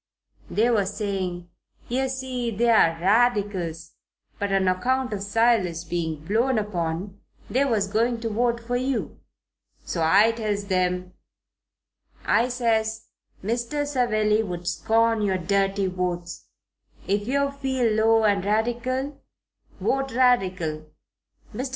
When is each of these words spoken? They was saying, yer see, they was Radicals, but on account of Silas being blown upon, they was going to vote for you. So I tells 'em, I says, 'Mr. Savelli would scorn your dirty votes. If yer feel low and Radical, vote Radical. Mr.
They 0.49 0.71
was 0.71 0.97
saying, 0.97 1.47
yer 1.87 2.07
see, 2.07 2.49
they 2.49 2.65
was 2.73 3.01
Radicals, 3.01 3.91
but 4.39 4.51
on 4.51 4.67
account 4.67 5.13
of 5.13 5.21
Silas 5.21 5.83
being 5.83 6.25
blown 6.25 6.57
upon, 6.57 7.19
they 7.51 7.65
was 7.65 7.85
going 7.87 8.19
to 8.21 8.29
vote 8.29 8.59
for 8.59 8.75
you. 8.75 9.19
So 9.85 10.01
I 10.01 10.31
tells 10.31 10.71
'em, 10.71 11.13
I 12.25 12.49
says, 12.49 13.09
'Mr. 13.43 13.85
Savelli 13.85 14.41
would 14.41 14.67
scorn 14.67 15.21
your 15.21 15.37
dirty 15.37 15.85
votes. 15.85 16.45
If 17.07 17.27
yer 17.27 17.51
feel 17.51 17.93
low 17.93 18.23
and 18.23 18.43
Radical, 18.43 19.21
vote 19.79 20.13
Radical. 20.13 20.87
Mr. 21.53 21.69